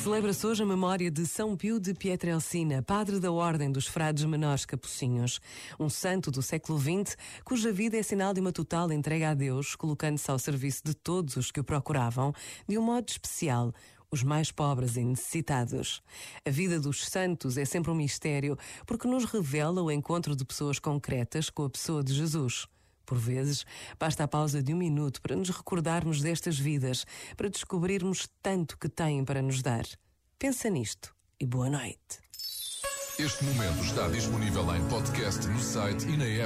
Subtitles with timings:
[0.00, 4.64] Celebra-se hoje a memória de São Pio de Pietrelcina, padre da Ordem dos Frades Menores
[4.64, 5.40] Capucinhos,
[5.76, 9.74] um santo do século XX cuja vida é sinal de uma total entrega a Deus,
[9.74, 12.32] colocando-se ao serviço de todos os que o procuravam,
[12.68, 13.72] de um modo especial,
[14.08, 16.00] os mais pobres e necessitados.
[16.46, 20.78] A vida dos santos é sempre um mistério, porque nos revela o encontro de pessoas
[20.78, 22.68] concretas com a pessoa de Jesus.
[23.06, 23.64] Por vezes,
[23.98, 27.04] basta a pausa de um minuto para nos recordarmos destas vidas,
[27.36, 29.84] para descobrirmos tanto que têm para nos dar.
[30.38, 32.24] Pensa nisto e boa noite.
[33.18, 36.42] Este momento está disponível em podcast no site e na app.